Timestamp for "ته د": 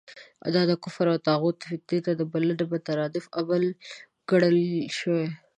2.05-2.21